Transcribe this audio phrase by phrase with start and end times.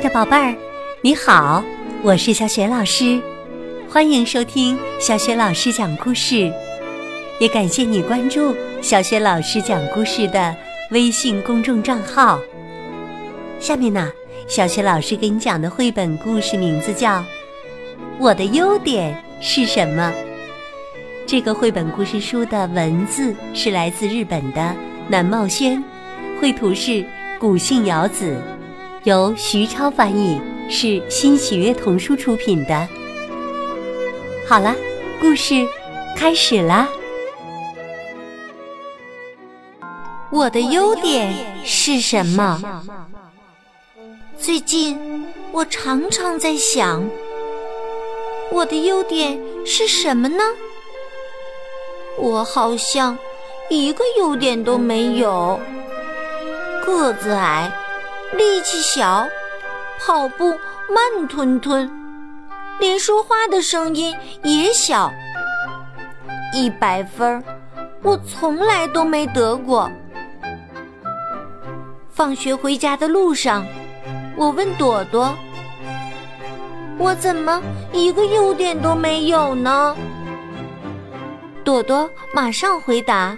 [0.00, 0.56] 的宝贝儿，
[1.02, 1.62] 你好，
[2.02, 3.20] 我是小雪老师，
[3.86, 6.50] 欢迎收听小雪老师讲故事，
[7.38, 10.56] 也感谢你关注小雪老师讲故事的
[10.90, 12.40] 微信公众账号。
[13.58, 14.10] 下面呢，
[14.48, 17.18] 小雪老师给你讲的绘本故事名字叫
[18.18, 20.10] 《我的优点是什么》。
[21.26, 24.74] 这个绘本故事书的文字是来自日本的
[25.08, 25.82] 南茂轩，
[26.40, 27.04] 绘图是
[27.38, 28.34] 古信遥子。
[29.04, 32.86] 由徐超翻译，是新喜悦童书出品的。
[34.46, 34.76] 好了，
[35.22, 35.66] 故事
[36.14, 36.86] 开始啦。
[40.30, 42.60] 我的优点是什么？
[44.38, 47.02] 最近我常常在想，
[48.52, 50.44] 我的优点是什么呢？
[52.18, 53.16] 我好像
[53.70, 55.58] 一个优点都没有，
[56.84, 57.72] 个子矮。
[58.36, 59.28] 力气小，
[59.98, 60.56] 跑步
[60.88, 61.90] 慢吞吞，
[62.78, 65.12] 连说话的声音也小。
[66.52, 67.42] 一百分，
[68.02, 69.90] 我从来都没得过。
[72.08, 73.66] 放学回家的路上，
[74.36, 75.34] 我问朵朵
[76.98, 77.60] ：“我怎么
[77.92, 79.96] 一个优点都没有呢？”
[81.64, 83.36] 朵朵马上回答：“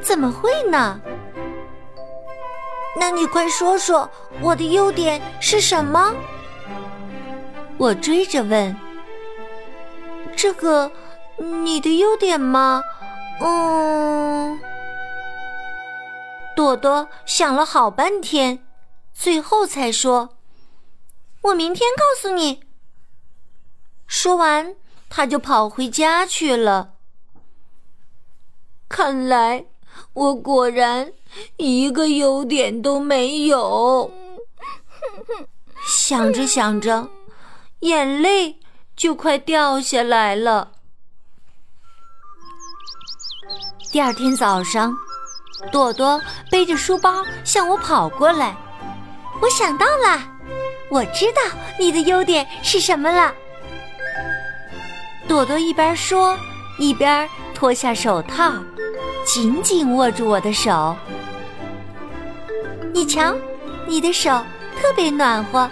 [0.00, 1.00] 怎么会呢？”
[2.96, 4.10] 那你快说说
[4.40, 6.14] 我的优点是什么？
[7.78, 8.76] 我追着问。
[10.36, 10.90] 这个，
[11.38, 12.82] 你的优点吗？
[13.40, 14.60] 嗯。
[16.56, 18.66] 朵朵想了好半天，
[19.14, 20.36] 最后才说
[21.40, 22.64] ：“我明天告诉你。”
[24.06, 24.74] 说完，
[25.08, 26.94] 他就跑回家去了。
[28.88, 29.69] 看来。
[30.20, 31.10] 我果然
[31.56, 34.12] 一个优点都没有，
[35.86, 37.08] 想着想着，
[37.78, 38.58] 眼泪
[38.94, 40.72] 就快掉下来了。
[43.90, 44.94] 第二天早上，
[45.72, 48.54] 朵朵背着书包向我跑过来。
[49.40, 50.20] 我想到了，
[50.90, 51.40] 我知道
[51.78, 53.34] 你的优点是什么了。
[55.26, 56.36] 朵朵一边说，
[56.78, 58.52] 一边脱下手套。
[59.32, 60.96] 紧紧握住我的手，
[62.92, 63.32] 你瞧，
[63.86, 64.28] 你的手
[64.76, 65.70] 特别暖和。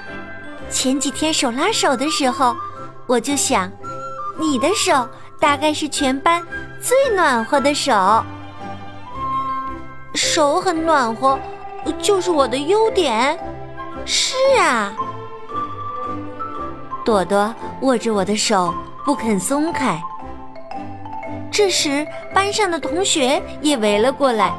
[0.71, 2.57] 前几天手拉手的时候，
[3.09, 3.69] 我就想，
[4.39, 5.09] 你的手
[5.41, 6.41] 大概是全班
[6.81, 8.25] 最暖和的手。
[10.15, 11.37] 手很暖和，
[12.01, 13.37] 就是我的优点。
[14.05, 14.93] 是啊，
[17.05, 18.73] 朵朵握着我的手
[19.05, 20.01] 不肯松开。
[21.59, 24.55] 这时，班上的同学也围了过来。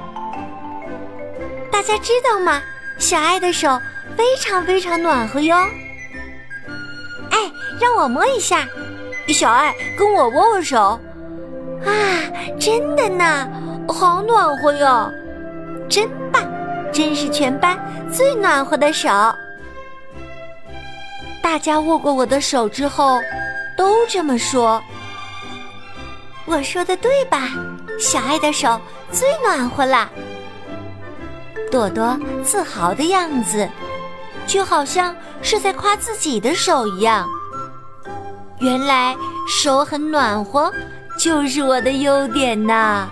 [1.71, 2.61] 大家知道吗？
[2.97, 3.79] 小爱的手
[4.17, 5.55] 非常非常暖和哟。
[7.31, 7.37] 哎，
[7.79, 8.67] 让我摸一下。
[9.29, 10.99] 小爱，跟我握握手。
[11.85, 11.89] 啊，
[12.59, 13.49] 真的呢，
[13.87, 15.09] 好暖和哟，
[15.87, 16.43] 真棒，
[16.91, 17.79] 真是全班
[18.11, 19.07] 最暖和的手。
[21.41, 23.21] 大家握过我的手之后，
[23.77, 24.83] 都这么说。
[26.49, 27.49] 我说的对吧？
[27.99, 30.09] 小爱的手最暖和了。
[31.71, 33.69] 朵朵自豪的样子，
[34.47, 37.29] 就好像是在夸自己的手一样。
[38.59, 39.15] 原来
[39.47, 40.73] 手很暖和，
[41.19, 43.07] 就是我的优点呐。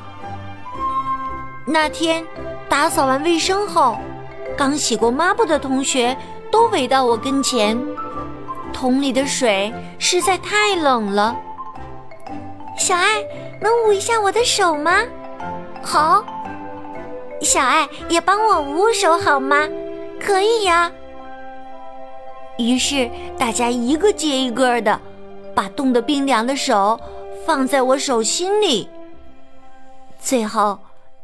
[1.68, 2.26] 那天
[2.68, 4.00] 打扫完卫生后，
[4.58, 6.18] 刚洗过抹布的同学
[6.52, 7.78] 都围到我跟前，
[8.74, 11.36] 桶里的水实在太冷了。
[12.78, 13.24] 小爱，
[13.60, 15.02] 能捂一下我的手吗？
[15.84, 16.24] 好。
[17.42, 19.68] 小爱也帮我捂捂手好吗？
[20.20, 20.92] 可以呀。
[22.58, 25.00] 于是大家一个接一个的，
[25.56, 27.00] 把冻得冰凉的手
[27.46, 28.90] 放在我手心里。
[30.20, 30.80] 最后，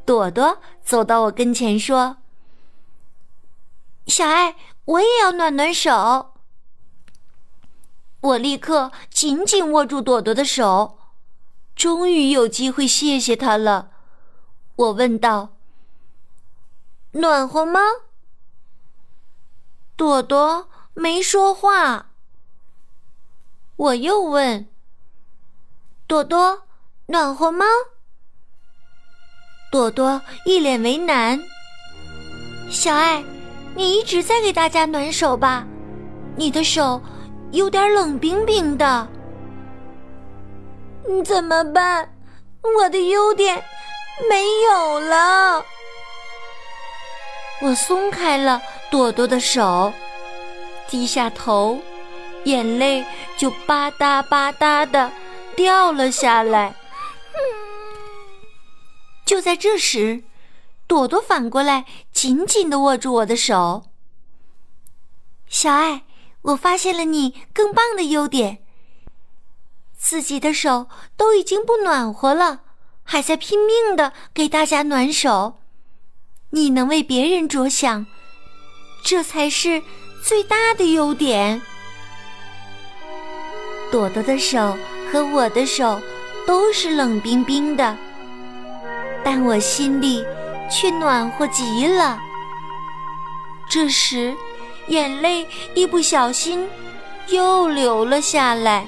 [0.05, 2.17] 朵朵走到我跟前说
[4.07, 6.33] ：“小爱，我也要暖暖手。”
[8.21, 10.97] 我立刻紧紧握住朵朵的手。
[11.75, 13.91] 终于有机会谢谢他了，
[14.75, 15.49] 我问道
[17.13, 17.79] ：“暖和吗？”
[19.97, 22.07] 朵朵没说话。
[23.75, 24.67] 我又问
[26.07, 26.63] ：“朵朵，
[27.07, 27.65] 暖和吗？”
[29.71, 31.39] 朵朵一脸为难。
[32.69, 33.23] 小爱，
[33.75, 35.65] 你一直在给大家暖手吧？
[36.35, 37.01] 你的手
[37.51, 39.07] 有点冷冰冰的。
[41.23, 42.13] 怎么办？
[42.77, 43.63] 我的优点
[44.29, 45.65] 没有了。
[47.61, 49.91] 我松开了朵朵的手，
[50.87, 51.79] 低下头，
[52.45, 53.05] 眼泪
[53.37, 55.11] 就吧嗒吧嗒的
[55.55, 56.73] 掉了下来。
[59.25, 60.23] 就在这时，
[60.87, 63.83] 朵朵反过来紧紧的握住我的手。
[65.47, 66.03] 小爱，
[66.41, 68.62] 我发现了你更棒的优点。
[70.03, 72.59] 自己的手都已经不暖和了，
[73.03, 75.59] 还在拼命的给大家暖手。
[76.49, 78.05] 你能为别人着想，
[79.05, 79.81] 这才是
[80.21, 81.61] 最大的优点。
[83.89, 84.77] 朵朵的手
[85.09, 86.01] 和我的手
[86.45, 87.97] 都是冷冰冰的，
[89.23, 90.21] 但我心里
[90.69, 92.19] 却暖和极了。
[93.69, 94.35] 这时，
[94.89, 96.67] 眼泪一不小心
[97.29, 98.85] 又流了下来。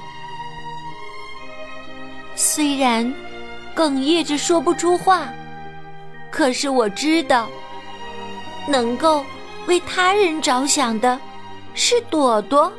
[2.36, 3.12] 虽然
[3.76, 5.28] 哽咽着说不出话。
[6.30, 7.48] 可是我知道，
[8.68, 9.24] 能够
[9.68, 11.18] 为他人着想的
[11.74, 12.70] 是朵朵。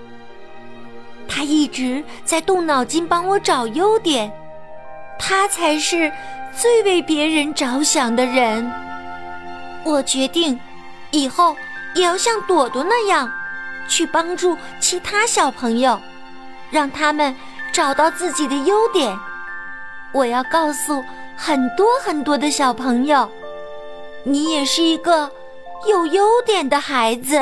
[1.26, 4.30] 他一直在动脑筋帮我找优点，
[5.18, 6.12] 他才是
[6.54, 8.70] 最为别人着想的人。
[9.84, 10.58] 我决定
[11.10, 11.56] 以后
[11.94, 13.32] 也要像朵朵那样，
[13.88, 15.98] 去帮助其他小朋友，
[16.70, 17.34] 让他们
[17.72, 19.16] 找到自己的优点。
[20.16, 21.04] 我要告诉
[21.36, 23.28] 很多很多的小朋友。
[24.24, 25.30] 你也是一个
[25.86, 27.38] 有优点的孩子，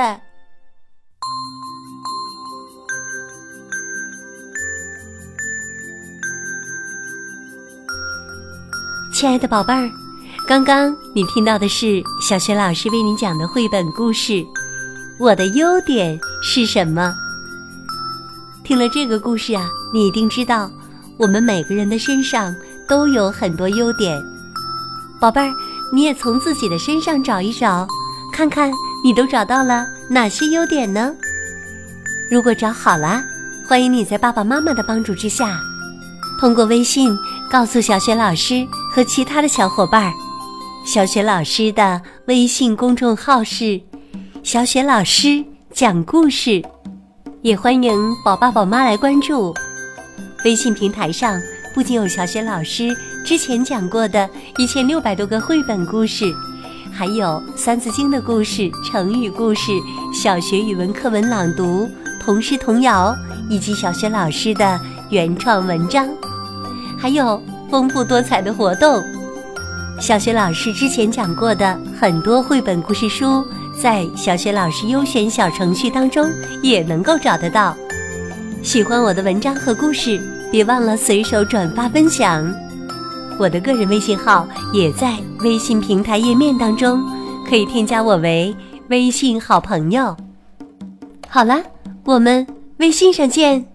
[9.14, 9.88] 亲爱的宝贝儿，
[10.48, 14.32] 刚刚你听到的是小学老师为你讲的绘本故事
[15.20, 17.14] 《我的优点是什么》。
[18.64, 20.68] 听了这个故事啊，你一定知道，
[21.16, 22.54] 我们每个人的身上
[22.88, 24.20] 都有很多优点，
[25.20, 25.52] 宝贝儿。
[25.92, 27.86] 你也从自己的身上找一找，
[28.32, 28.72] 看看
[29.04, 31.14] 你都找到了哪些优点呢？
[32.28, 33.22] 如果找好了，
[33.68, 35.56] 欢迎你在爸爸妈妈的帮助之下，
[36.40, 37.16] 通过微信
[37.48, 40.12] 告诉小雪老师和其他的小伙伴。
[40.84, 43.80] 小雪老师的微信公众号是
[44.42, 46.60] “小雪老师讲故事”，
[47.42, 49.54] 也欢迎宝爸宝妈来关注。
[50.44, 51.40] 微信平台上
[51.72, 52.94] 不仅有小雪老师。
[53.24, 56.30] 之前讲过的一千六百多个绘本故事，
[56.92, 59.72] 还有《三字经》的故事、成语故事、
[60.12, 61.88] 小学语文课文朗读、
[62.20, 63.16] 童诗童谣，
[63.48, 66.06] 以及小学老师的原创文章，
[66.98, 69.02] 还有丰富多彩的活动。
[69.98, 73.42] 小学老师之前讲过的很多绘本故事书，
[73.80, 76.30] 在小学老师优选小程序当中
[76.62, 77.74] 也能够找得到。
[78.62, 80.20] 喜欢我的文章和故事，
[80.54, 82.48] 别忘了随手转发分享。
[83.40, 87.02] 我的个人微信号也在微信平台页面当中，
[87.44, 88.54] 可以添加我为
[88.88, 90.16] 微信好朋友。
[91.28, 91.60] 好了，
[92.04, 92.46] 我们
[92.76, 93.66] 微信上见。